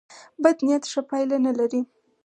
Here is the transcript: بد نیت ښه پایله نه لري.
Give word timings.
بد 0.43 0.57
نیت 0.65 0.83
ښه 0.91 1.01
پایله 1.09 1.37
نه 1.45 1.51
لري. 1.59 1.81